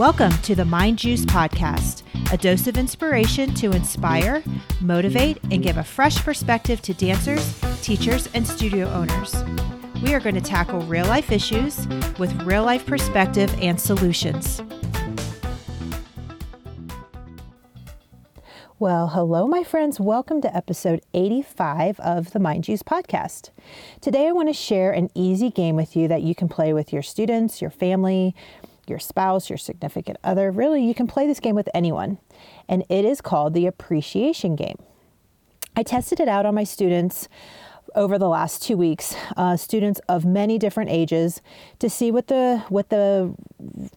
Welcome 0.00 0.32
to 0.44 0.54
the 0.54 0.64
Mind 0.64 0.98
Juice 0.98 1.26
Podcast, 1.26 2.04
a 2.32 2.38
dose 2.38 2.66
of 2.66 2.78
inspiration 2.78 3.52
to 3.56 3.72
inspire, 3.72 4.42
motivate, 4.80 5.36
and 5.50 5.62
give 5.62 5.76
a 5.76 5.84
fresh 5.84 6.16
perspective 6.24 6.80
to 6.80 6.94
dancers, 6.94 7.60
teachers, 7.82 8.26
and 8.32 8.46
studio 8.46 8.88
owners. 8.88 9.44
We 10.02 10.14
are 10.14 10.20
going 10.20 10.36
to 10.36 10.40
tackle 10.40 10.80
real 10.84 11.04
life 11.04 11.30
issues 11.30 11.86
with 12.18 12.32
real 12.44 12.64
life 12.64 12.86
perspective 12.86 13.54
and 13.60 13.78
solutions. 13.78 14.62
Well, 18.78 19.08
hello, 19.08 19.46
my 19.46 19.62
friends. 19.62 20.00
Welcome 20.00 20.40
to 20.40 20.56
episode 20.56 21.02
85 21.12 22.00
of 22.00 22.32
the 22.32 22.38
Mind 22.38 22.64
Juice 22.64 22.82
podcast. 22.82 23.50
Today, 24.00 24.28
I 24.28 24.32
want 24.32 24.48
to 24.48 24.54
share 24.54 24.92
an 24.92 25.10
easy 25.14 25.50
game 25.50 25.76
with 25.76 25.94
you 25.94 26.08
that 26.08 26.22
you 26.22 26.34
can 26.34 26.48
play 26.48 26.72
with 26.72 26.90
your 26.90 27.02
students, 27.02 27.60
your 27.60 27.70
family, 27.70 28.34
your 28.90 28.98
spouse, 28.98 29.48
your 29.48 29.56
significant 29.56 30.18
other. 30.22 30.50
Really, 30.50 30.84
you 30.84 30.94
can 30.94 31.06
play 31.06 31.26
this 31.26 31.40
game 31.40 31.54
with 31.54 31.68
anyone, 31.72 32.18
and 32.68 32.84
it 32.88 33.04
is 33.04 33.20
called 33.20 33.54
the 33.54 33.66
appreciation 33.66 34.56
game. 34.56 34.76
I 35.76 35.82
tested 35.82 36.20
it 36.20 36.28
out 36.28 36.44
on 36.44 36.54
my 36.54 36.64
students 36.64 37.28
over 37.94 38.18
the 38.18 38.28
last 38.28 38.62
two 38.62 38.76
weeks, 38.76 39.16
uh, 39.36 39.56
students 39.56 40.00
of 40.08 40.24
many 40.24 40.58
different 40.58 40.90
ages, 40.90 41.40
to 41.78 41.88
see 41.88 42.10
what 42.10 42.26
the 42.26 42.64
what 42.68 42.90
the 42.90 43.34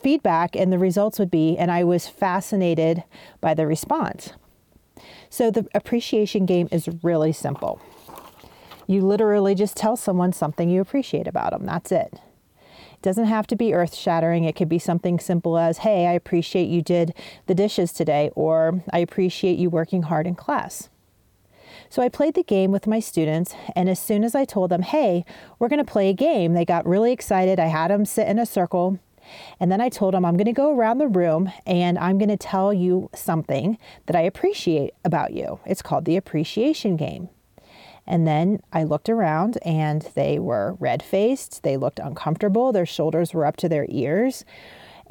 feedback 0.00 0.54
and 0.54 0.72
the 0.72 0.78
results 0.78 1.18
would 1.18 1.30
be, 1.30 1.56
and 1.58 1.70
I 1.70 1.84
was 1.84 2.06
fascinated 2.06 3.02
by 3.40 3.54
the 3.54 3.66
response. 3.66 4.32
So 5.28 5.50
the 5.50 5.66
appreciation 5.74 6.46
game 6.46 6.68
is 6.70 6.88
really 7.02 7.32
simple. 7.32 7.80
You 8.86 9.02
literally 9.02 9.54
just 9.54 9.76
tell 9.76 9.96
someone 9.96 10.32
something 10.32 10.68
you 10.68 10.80
appreciate 10.80 11.26
about 11.26 11.52
them. 11.52 11.64
That's 11.66 11.90
it 11.90 12.20
doesn't 13.02 13.26
have 13.26 13.46
to 13.48 13.56
be 13.56 13.74
earth 13.74 13.94
shattering. 13.94 14.44
It 14.44 14.56
could 14.56 14.68
be 14.68 14.78
something 14.78 15.18
simple 15.18 15.58
as, 15.58 15.78
hey, 15.78 16.06
I 16.06 16.12
appreciate 16.12 16.68
you 16.68 16.82
did 16.82 17.14
the 17.46 17.54
dishes 17.54 17.92
today, 17.92 18.30
or 18.34 18.82
I 18.92 19.00
appreciate 19.00 19.58
you 19.58 19.68
working 19.68 20.02
hard 20.02 20.26
in 20.26 20.34
class. 20.34 20.88
So 21.90 22.00
I 22.00 22.08
played 22.08 22.34
the 22.34 22.42
game 22.42 22.70
with 22.70 22.86
my 22.86 23.00
students, 23.00 23.54
and 23.76 23.88
as 23.88 23.98
soon 23.98 24.24
as 24.24 24.34
I 24.34 24.44
told 24.44 24.70
them, 24.70 24.82
hey, 24.82 25.24
we're 25.58 25.68
going 25.68 25.84
to 25.84 25.92
play 25.92 26.08
a 26.08 26.14
game, 26.14 26.54
they 26.54 26.64
got 26.64 26.86
really 26.86 27.12
excited. 27.12 27.60
I 27.60 27.66
had 27.66 27.90
them 27.90 28.04
sit 28.04 28.28
in 28.28 28.38
a 28.38 28.46
circle. 28.46 28.98
And 29.60 29.70
then 29.70 29.80
I 29.80 29.88
told 29.88 30.14
them, 30.14 30.24
I'm 30.24 30.36
going 30.36 30.46
to 30.46 30.52
go 30.52 30.74
around 30.74 30.98
the 30.98 31.06
room 31.06 31.52
and 31.64 31.96
I'm 31.98 32.18
going 32.18 32.28
to 32.28 32.36
tell 32.36 32.72
you 32.72 33.08
something 33.14 33.78
that 34.06 34.16
I 34.16 34.22
appreciate 34.22 34.94
about 35.04 35.32
you. 35.32 35.60
It's 35.64 35.80
called 35.80 36.06
the 36.06 36.16
appreciation 36.16 36.96
game. 36.96 37.28
And 38.06 38.26
then 38.26 38.60
I 38.72 38.84
looked 38.84 39.08
around 39.08 39.58
and 39.64 40.02
they 40.14 40.38
were 40.38 40.76
red 40.80 41.02
faced, 41.02 41.62
they 41.62 41.76
looked 41.76 41.98
uncomfortable, 41.98 42.72
their 42.72 42.86
shoulders 42.86 43.32
were 43.32 43.46
up 43.46 43.56
to 43.58 43.68
their 43.68 43.86
ears. 43.88 44.44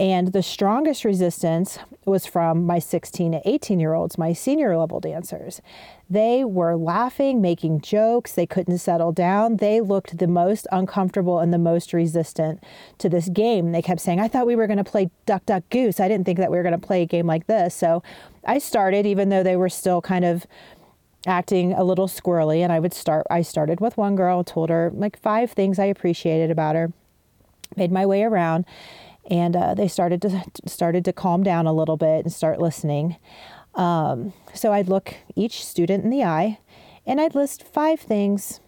And 0.00 0.32
the 0.32 0.42
strongest 0.42 1.04
resistance 1.04 1.78
was 2.06 2.24
from 2.24 2.64
my 2.64 2.78
16 2.78 3.32
to 3.32 3.42
18 3.46 3.78
year 3.78 3.92
olds, 3.92 4.16
my 4.16 4.32
senior 4.32 4.74
level 4.78 4.98
dancers. 4.98 5.60
They 6.08 6.42
were 6.42 6.74
laughing, 6.74 7.42
making 7.42 7.82
jokes. 7.82 8.32
They 8.32 8.46
couldn't 8.46 8.78
settle 8.78 9.12
down. 9.12 9.58
They 9.58 9.82
looked 9.82 10.16
the 10.16 10.26
most 10.26 10.66
uncomfortable 10.72 11.38
and 11.38 11.52
the 11.52 11.58
most 11.58 11.92
resistant 11.92 12.64
to 12.96 13.10
this 13.10 13.28
game. 13.28 13.72
They 13.72 13.82
kept 13.82 14.00
saying, 14.00 14.20
I 14.20 14.28
thought 14.28 14.46
we 14.46 14.56
were 14.56 14.66
going 14.66 14.78
to 14.78 14.84
play 14.84 15.10
Duck, 15.26 15.44
Duck, 15.44 15.64
Goose. 15.68 16.00
I 16.00 16.08
didn't 16.08 16.24
think 16.24 16.38
that 16.38 16.50
we 16.50 16.56
were 16.56 16.64
going 16.64 16.80
to 16.80 16.86
play 16.86 17.02
a 17.02 17.06
game 17.06 17.26
like 17.26 17.46
this. 17.46 17.74
So 17.74 18.02
I 18.46 18.58
started, 18.58 19.04
even 19.04 19.28
though 19.28 19.42
they 19.42 19.56
were 19.56 19.68
still 19.68 20.00
kind 20.00 20.24
of 20.24 20.46
acting 21.26 21.72
a 21.72 21.84
little 21.84 22.08
squirrely 22.08 22.60
and 22.60 22.72
I 22.72 22.80
would 22.80 22.94
start 22.94 23.26
I 23.30 23.42
started 23.42 23.80
with 23.80 23.96
one 23.96 24.16
girl, 24.16 24.44
told 24.44 24.70
her 24.70 24.90
like 24.94 25.18
five 25.18 25.50
things 25.52 25.78
I 25.78 25.86
appreciated 25.86 26.50
about 26.50 26.76
her. 26.76 26.92
Made 27.76 27.92
my 27.92 28.06
way 28.06 28.22
around 28.22 28.64
and 29.30 29.54
uh, 29.54 29.74
they 29.74 29.88
started 29.88 30.22
to 30.22 30.44
started 30.66 31.04
to 31.04 31.12
calm 31.12 31.42
down 31.42 31.66
a 31.66 31.72
little 31.72 31.96
bit 31.96 32.24
and 32.24 32.32
start 32.32 32.60
listening. 32.60 33.16
Um, 33.74 34.32
so 34.54 34.72
I'd 34.72 34.88
look 34.88 35.14
each 35.36 35.64
student 35.64 36.04
in 36.04 36.10
the 36.10 36.24
eye 36.24 36.58
and 37.06 37.20
I'd 37.20 37.34
list 37.34 37.62
five 37.62 38.00
things 38.00 38.60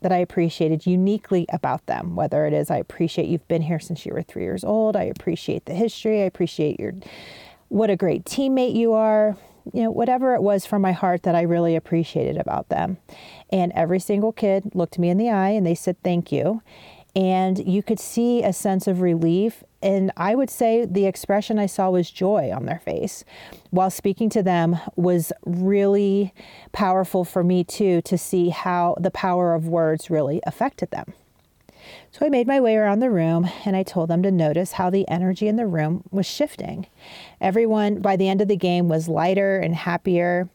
that 0.00 0.12
I 0.12 0.18
appreciated 0.18 0.86
uniquely 0.86 1.46
about 1.52 1.86
them. 1.86 2.16
Whether 2.16 2.46
it 2.46 2.52
is 2.52 2.70
I 2.70 2.78
appreciate 2.78 3.28
you've 3.28 3.48
been 3.48 3.62
here 3.62 3.80
since 3.80 4.06
you 4.06 4.12
were 4.12 4.22
three 4.22 4.44
years 4.44 4.64
old, 4.64 4.96
I 4.96 5.04
appreciate 5.04 5.66
the 5.66 5.74
history, 5.74 6.22
I 6.22 6.26
appreciate 6.26 6.80
your 6.80 6.94
what 7.68 7.90
a 7.90 7.96
great 7.96 8.24
teammate 8.24 8.74
you 8.74 8.94
are 8.94 9.36
you 9.72 9.82
know, 9.82 9.90
whatever 9.90 10.34
it 10.34 10.42
was 10.42 10.66
from 10.66 10.82
my 10.82 10.92
heart 10.92 11.22
that 11.24 11.34
I 11.34 11.42
really 11.42 11.76
appreciated 11.76 12.36
about 12.36 12.68
them. 12.68 12.98
And 13.50 13.72
every 13.72 14.00
single 14.00 14.32
kid 14.32 14.74
looked 14.74 14.98
me 14.98 15.10
in 15.10 15.18
the 15.18 15.30
eye 15.30 15.50
and 15.50 15.66
they 15.66 15.74
said, 15.74 15.96
Thank 16.02 16.32
you. 16.32 16.62
And 17.16 17.58
you 17.66 17.82
could 17.82 17.98
see 17.98 18.42
a 18.42 18.52
sense 18.52 18.86
of 18.86 19.00
relief. 19.00 19.64
And 19.82 20.12
I 20.16 20.34
would 20.34 20.50
say 20.50 20.84
the 20.84 21.06
expression 21.06 21.58
I 21.58 21.66
saw 21.66 21.90
was 21.90 22.10
joy 22.10 22.52
on 22.54 22.66
their 22.66 22.78
face. 22.78 23.24
While 23.70 23.90
speaking 23.90 24.28
to 24.30 24.42
them 24.42 24.78
was 24.94 25.32
really 25.44 26.32
powerful 26.72 27.24
for 27.24 27.42
me, 27.42 27.64
too, 27.64 28.02
to 28.02 28.18
see 28.18 28.50
how 28.50 28.96
the 29.00 29.10
power 29.10 29.54
of 29.54 29.66
words 29.66 30.10
really 30.10 30.40
affected 30.46 30.90
them. 30.90 31.14
So 32.10 32.26
I 32.26 32.28
made 32.28 32.46
my 32.46 32.60
way 32.60 32.76
around 32.76 33.00
the 33.00 33.10
room 33.10 33.48
and 33.64 33.76
I 33.76 33.82
told 33.82 34.08
them 34.10 34.22
to 34.22 34.30
notice 34.30 34.72
how 34.72 34.90
the 34.90 35.06
energy 35.08 35.48
in 35.48 35.56
the 35.56 35.66
room 35.66 36.02
was 36.10 36.26
shifting. 36.26 36.86
Everyone 37.40 38.00
by 38.00 38.16
the 38.16 38.28
end 38.28 38.40
of 38.40 38.48
the 38.48 38.56
game 38.56 38.88
was 38.88 39.08
lighter 39.08 39.58
and 39.58 39.74
happier. 39.74 40.48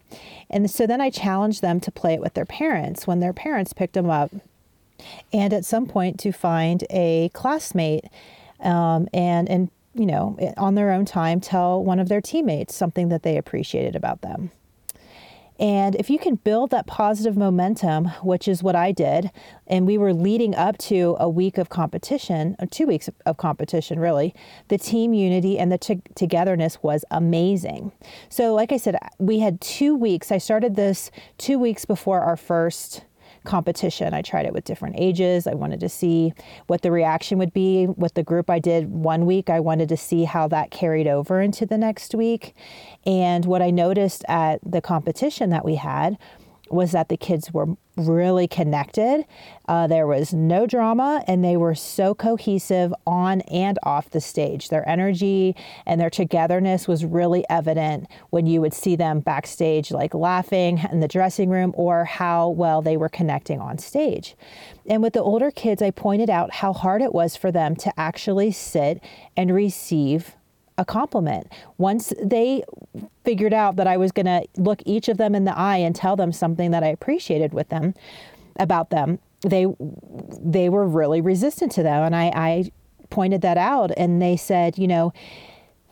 And 0.49 0.69
so 0.69 0.85
then 0.85 1.01
I 1.01 1.09
challenged 1.09 1.61
them 1.61 1.79
to 1.81 1.91
play 1.91 2.13
it 2.13 2.21
with 2.21 2.33
their 2.33 2.45
parents 2.45 3.07
when 3.07 3.19
their 3.19 3.33
parents 3.33 3.73
picked 3.73 3.93
them 3.93 4.09
up. 4.09 4.31
And 5.31 5.53
at 5.53 5.65
some 5.65 5.85
point 5.85 6.19
to 6.19 6.31
find 6.31 6.83
a 6.89 7.29
classmate 7.33 8.05
um, 8.59 9.07
and, 9.13 9.49
and, 9.49 9.69
you 9.93 10.05
know, 10.05 10.37
on 10.57 10.75
their 10.75 10.91
own 10.91 11.05
time, 11.05 11.41
tell 11.41 11.83
one 11.83 11.99
of 11.99 12.09
their 12.09 12.21
teammates 12.21 12.75
something 12.75 13.09
that 13.09 13.23
they 13.23 13.37
appreciated 13.37 13.95
about 13.95 14.21
them. 14.21 14.51
And 15.63 15.95
if 15.95 16.09
you 16.09 16.19
can 16.19 16.35
build 16.35 16.71
that 16.71 16.87
positive 16.87 17.37
momentum, 17.37 18.07
which 18.21 18.49
is 18.49 18.61
what 18.61 18.75
I 18.75 18.91
did, 18.91 19.31
and 19.65 19.87
we 19.87 19.97
were 19.97 20.13
leading 20.13 20.53
up 20.53 20.77
to 20.79 21.15
a 21.21 21.29
week 21.29 21.57
of 21.57 21.69
competition, 21.69 22.57
or 22.59 22.67
two 22.67 22.85
weeks 22.85 23.09
of 23.25 23.37
competition, 23.37 23.97
really, 23.97 24.35
the 24.67 24.77
team 24.77 25.13
unity 25.13 25.57
and 25.57 25.71
the 25.71 25.77
t- 25.77 26.01
togetherness 26.15 26.83
was 26.83 27.05
amazing. 27.11 27.93
So, 28.27 28.53
like 28.53 28.73
I 28.73 28.77
said, 28.77 28.97
we 29.19 29.39
had 29.39 29.61
two 29.61 29.95
weeks. 29.95 30.33
I 30.33 30.37
started 30.37 30.75
this 30.75 31.09
two 31.37 31.57
weeks 31.57 31.85
before 31.85 32.19
our 32.19 32.35
first 32.35 33.05
competition. 33.43 34.13
I 34.13 34.21
tried 34.21 34.45
it 34.45 34.53
with 34.53 34.63
different 34.63 34.95
ages. 34.97 35.47
I 35.47 35.53
wanted 35.53 35.79
to 35.81 35.89
see 35.89 36.33
what 36.67 36.81
the 36.81 36.91
reaction 36.91 37.37
would 37.37 37.53
be. 37.53 37.87
With 37.87 38.13
the 38.13 38.23
group 38.23 38.49
I 38.49 38.59
did 38.59 38.89
one 38.89 39.25
week, 39.25 39.49
I 39.49 39.59
wanted 39.59 39.89
to 39.89 39.97
see 39.97 40.23
how 40.23 40.47
that 40.49 40.71
carried 40.71 41.07
over 41.07 41.41
into 41.41 41.65
the 41.65 41.77
next 41.77 42.15
week. 42.15 42.55
And 43.05 43.45
what 43.45 43.61
I 43.61 43.69
noticed 43.69 44.23
at 44.27 44.59
the 44.65 44.81
competition 44.81 45.49
that 45.49 45.65
we 45.65 45.75
had 45.75 46.17
was 46.73 46.91
that 46.91 47.09
the 47.09 47.17
kids 47.17 47.53
were 47.53 47.67
really 47.95 48.47
connected. 48.47 49.25
Uh, 49.67 49.85
there 49.87 50.07
was 50.07 50.33
no 50.33 50.65
drama, 50.65 51.23
and 51.27 51.43
they 51.43 51.55
were 51.55 51.75
so 51.75 52.15
cohesive 52.15 52.93
on 53.05 53.41
and 53.41 53.77
off 53.83 54.09
the 54.09 54.21
stage. 54.21 54.69
Their 54.69 54.87
energy 54.89 55.55
and 55.85 56.01
their 56.01 56.09
togetherness 56.09 56.87
was 56.87 57.05
really 57.05 57.45
evident 57.49 58.07
when 58.31 58.47
you 58.47 58.61
would 58.61 58.73
see 58.73 58.95
them 58.95 59.19
backstage, 59.19 59.91
like 59.91 60.13
laughing 60.13 60.79
in 60.91 61.01
the 61.01 61.07
dressing 61.07 61.49
room, 61.49 61.73
or 61.75 62.05
how 62.05 62.49
well 62.49 62.81
they 62.81 62.97
were 62.97 63.09
connecting 63.09 63.59
on 63.59 63.77
stage. 63.77 64.35
And 64.87 65.01
with 65.01 65.13
the 65.13 65.21
older 65.21 65.51
kids, 65.51 65.81
I 65.81 65.91
pointed 65.91 66.29
out 66.29 66.55
how 66.55 66.73
hard 66.73 67.01
it 67.01 67.13
was 67.13 67.35
for 67.35 67.51
them 67.51 67.75
to 67.77 67.99
actually 67.99 68.51
sit 68.51 69.01
and 69.37 69.53
receive 69.53 70.35
a 70.77 70.85
compliment. 70.85 71.51
Once 71.77 72.13
they 72.21 72.63
figured 73.23 73.53
out 73.53 73.75
that 73.75 73.87
I 73.87 73.97
was 73.97 74.11
going 74.11 74.25
to 74.25 74.45
look 74.57 74.81
each 74.85 75.07
of 75.07 75.17
them 75.17 75.35
in 75.35 75.45
the 75.45 75.57
eye 75.57 75.77
and 75.77 75.95
tell 75.95 76.15
them 76.15 76.31
something 76.31 76.71
that 76.71 76.83
I 76.83 76.87
appreciated 76.87 77.53
with 77.53 77.69
them 77.69 77.93
about 78.57 78.89
them, 78.89 79.19
they 79.41 79.67
they 80.39 80.69
were 80.69 80.87
really 80.87 81.21
resistant 81.21 81.71
to 81.73 81.83
them 81.83 82.03
and 82.03 82.15
I, 82.15 82.31
I 82.33 82.71
pointed 83.09 83.41
that 83.41 83.57
out 83.57 83.91
and 83.97 84.21
they 84.21 84.37
said, 84.37 84.77
you 84.77 84.87
know, 84.87 85.13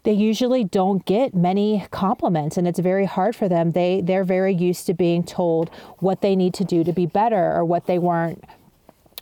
they 0.03 0.13
usually 0.13 0.63
don't 0.63 1.05
get 1.05 1.35
many 1.35 1.85
compliments 1.91 2.57
and 2.57 2.67
it's 2.67 2.79
very 2.79 3.05
hard 3.05 3.35
for 3.35 3.47
them. 3.47 3.71
They 3.71 4.01
they're 4.01 4.23
very 4.23 4.53
used 4.53 4.87
to 4.87 4.93
being 4.93 5.23
told 5.23 5.69
what 5.99 6.21
they 6.21 6.35
need 6.35 6.53
to 6.55 6.65
do 6.65 6.83
to 6.83 6.91
be 6.91 7.05
better 7.05 7.51
or 7.53 7.63
what 7.63 7.85
they 7.85 7.99
weren't 7.99 8.43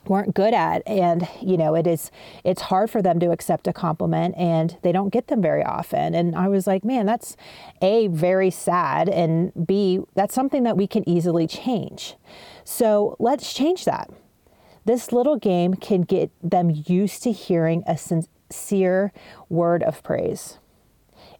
weren't 0.07 0.33
good 0.33 0.53
at. 0.53 0.81
And 0.87 1.27
you 1.41 1.57
know 1.57 1.75
it 1.75 1.87
is 1.87 2.11
it's 2.43 2.63
hard 2.63 2.89
for 2.89 3.01
them 3.01 3.19
to 3.19 3.31
accept 3.31 3.67
a 3.67 3.73
compliment 3.73 4.35
and 4.37 4.77
they 4.81 4.91
don't 4.91 5.09
get 5.09 5.27
them 5.27 5.41
very 5.41 5.63
often. 5.63 6.15
And 6.15 6.35
i 6.35 6.47
was 6.47 6.67
like 6.67 6.83
man 6.83 7.05
that's 7.05 7.35
a 7.81 8.07
very 8.07 8.49
sad. 8.49 9.09
And 9.09 9.51
b 9.67 9.99
that's 10.15 10.33
something 10.33 10.63
that 10.63 10.77
we 10.77 10.87
can 10.87 11.07
easily 11.07 11.47
change. 11.47 12.15
So 12.63 13.15
let's 13.19 13.53
change 13.53 13.85
that. 13.85 14.09
This 14.85 15.11
little 15.11 15.35
game 15.35 15.75
can 15.75 16.01
get 16.01 16.31
them 16.41 16.71
used 16.85 17.23
to 17.23 17.31
hearing 17.31 17.83
a 17.85 17.97
sincere 17.97 19.11
word 19.49 19.83
of 19.83 20.01
praise. 20.03 20.57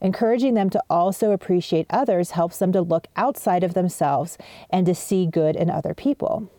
Encouraging 0.01 0.53
them 0.53 0.69
to 0.69 0.83
also 0.89 1.31
appreciate 1.31 1.85
others 1.89 2.31
helps 2.31 2.59
them 2.59 2.71
to 2.71 2.81
look 2.81 3.07
outside 3.15 3.63
of 3.63 3.73
themselves 3.73 4.38
and 4.69 4.85
to 4.85 4.95
see 4.95 5.25
good 5.25 5.56
in 5.56 5.69
other 5.69 5.94
people. 5.94 6.50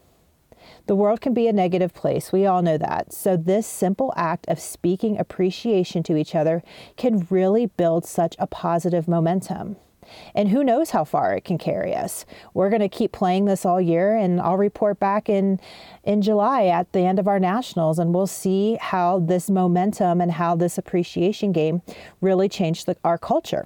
The 0.91 0.97
world 0.97 1.21
can 1.21 1.35
be 1.35 1.47
a 1.47 1.53
negative 1.53 1.95
place. 1.95 2.33
We 2.33 2.47
all 2.47 2.63
know 2.63 2.77
that. 2.77 3.13
So, 3.13 3.37
this 3.37 3.65
simple 3.65 4.13
act 4.17 4.45
of 4.49 4.59
speaking 4.59 5.21
appreciation 5.21 6.03
to 6.03 6.17
each 6.17 6.35
other 6.35 6.65
can 6.97 7.29
really 7.31 7.67
build 7.67 8.05
such 8.05 8.35
a 8.41 8.49
positive 8.49 9.07
momentum. 9.07 9.77
And 10.35 10.49
who 10.49 10.65
knows 10.65 10.91
how 10.91 11.05
far 11.05 11.33
it 11.37 11.45
can 11.45 11.59
carry 11.59 11.95
us. 11.95 12.27
We're 12.55 12.71
going 12.71 12.81
to 12.81 12.89
keep 12.89 13.13
playing 13.13 13.45
this 13.45 13.65
all 13.65 13.81
year, 13.81 14.17
and 14.17 14.41
I'll 14.41 14.57
report 14.57 14.99
back 14.99 15.29
in, 15.29 15.61
in 16.03 16.23
July 16.23 16.65
at 16.65 16.91
the 16.91 17.03
end 17.03 17.21
of 17.21 17.29
our 17.29 17.39
nationals, 17.39 18.01
and 18.01 18.13
we'll 18.13 18.27
see 18.27 18.77
how 18.81 19.21
this 19.21 19.49
momentum 19.49 20.21
and 20.21 20.33
how 20.33 20.57
this 20.57 20.77
appreciation 20.77 21.53
game 21.53 21.83
really 22.21 22.49
changed 22.49 22.87
the, 22.87 22.97
our 23.05 23.17
culture. 23.17 23.65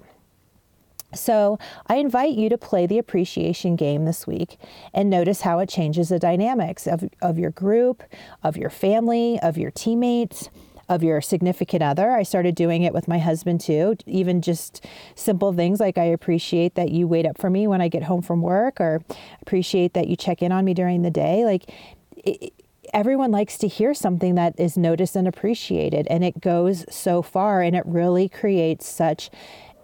So, 1.15 1.59
I 1.87 1.97
invite 1.97 2.35
you 2.35 2.49
to 2.49 2.59
play 2.59 2.87
the 2.87 2.99
appreciation 2.99 3.77
game 3.77 4.05
this 4.05 4.27
week 4.27 4.59
and 4.93 5.09
notice 5.09 5.43
how 5.43 5.59
it 5.59 5.69
changes 5.69 6.09
the 6.09 6.19
dynamics 6.19 6.87
of, 6.87 7.05
of 7.23 7.39
your 7.39 7.51
group, 7.51 8.03
of 8.43 8.57
your 8.57 8.71
family, 8.71 9.39
of 9.43 9.57
your 9.57 9.71
teammates, 9.71 10.49
of 10.89 11.03
your 11.03 11.21
significant 11.21 11.83
other. 11.83 12.11
I 12.11 12.23
started 12.23 12.55
doing 12.55 12.83
it 12.83 12.93
with 12.93 13.09
my 13.09 13.19
husband 13.19 13.61
too, 13.61 13.97
even 14.07 14.43
just 14.43 14.85
simple 15.15 15.53
things 15.53 15.81
like 15.81 15.99
I 15.99 16.05
appreciate 16.05 16.75
that 16.75 16.91
you 16.91 17.07
wait 17.07 17.27
up 17.27 17.39
for 17.39 17.51
me 17.51 17.67
when 17.67 17.81
I 17.81 17.89
get 17.89 18.05
home 18.05 18.23
from 18.23 18.43
work 18.43 18.81
or 18.81 19.03
appreciate 19.43 19.95
that 19.95 20.09
you 20.09 20.17
check 20.17 20.43
in 20.43 20.53
on 20.53 20.65
me 20.65 20.75
during 20.75 21.03
the 21.03 21.11
day. 21.11 21.45
Like 21.45 21.71
it, 22.17 22.53
everyone 22.93 23.31
likes 23.31 23.59
to 23.59 23.69
hear 23.69 23.95
something 23.95 24.35
that 24.35 24.59
is 24.59 24.77
noticed 24.77 25.17
and 25.17 25.27
appreciated 25.27 26.07
and 26.09 26.23
it 26.23 26.41
goes 26.41 26.85
so 26.95 27.23
far 27.23 27.63
and 27.63 27.75
it 27.75 27.85
really 27.87 28.29
creates 28.29 28.87
such 28.87 29.31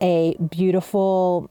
a 0.00 0.36
beautiful 0.50 1.50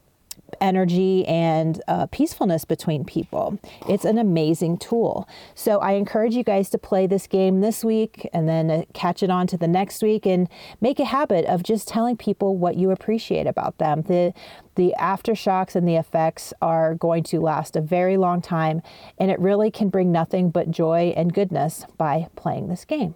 energy 0.61 1.25
and 1.27 1.81
uh, 1.87 2.07
peacefulness 2.07 2.65
between 2.65 3.05
people. 3.05 3.59
It's 3.87 4.05
an 4.05 4.17
amazing 4.17 4.77
tool. 4.77 5.27
So 5.55 5.79
I 5.79 5.93
encourage 5.93 6.35
you 6.35 6.43
guys 6.43 6.69
to 6.71 6.77
play 6.77 7.07
this 7.07 7.27
game 7.27 7.61
this 7.61 7.83
week 7.83 8.27
and 8.33 8.47
then 8.47 8.71
uh, 8.71 8.83
catch 8.93 9.23
it 9.23 9.29
on 9.29 9.47
to 9.47 9.57
the 9.57 9.67
next 9.67 10.01
week 10.01 10.25
and 10.25 10.49
make 10.81 10.99
a 10.99 11.05
habit 11.05 11.45
of 11.45 11.63
just 11.63 11.87
telling 11.87 12.17
people 12.17 12.57
what 12.57 12.75
you 12.75 12.91
appreciate 12.91 13.47
about 13.47 13.77
them. 13.77 14.03
The 14.03 14.33
the 14.75 14.93
aftershocks 14.97 15.75
and 15.75 15.85
the 15.85 15.97
effects 15.97 16.53
are 16.61 16.95
going 16.95 17.23
to 17.23 17.41
last 17.41 17.75
a 17.75 17.81
very 17.81 18.15
long 18.15 18.41
time 18.41 18.81
and 19.17 19.29
it 19.29 19.37
really 19.39 19.69
can 19.69 19.89
bring 19.89 20.09
nothing 20.09 20.51
but 20.51 20.71
joy 20.71 21.13
and 21.17 21.33
goodness 21.33 21.85
by 21.97 22.27
playing 22.37 22.69
this 22.69 22.85
game. 22.85 23.13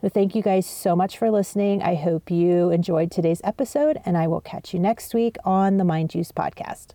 So, 0.00 0.08
thank 0.08 0.34
you 0.34 0.42
guys 0.42 0.66
so 0.66 0.94
much 0.94 1.18
for 1.18 1.30
listening. 1.30 1.82
I 1.82 1.94
hope 1.94 2.30
you 2.30 2.70
enjoyed 2.70 3.10
today's 3.10 3.40
episode, 3.44 4.00
and 4.04 4.16
I 4.16 4.26
will 4.26 4.40
catch 4.40 4.74
you 4.74 4.80
next 4.80 5.14
week 5.14 5.36
on 5.44 5.76
the 5.76 5.84
Mind 5.84 6.10
Juice 6.10 6.32
podcast. 6.32 6.94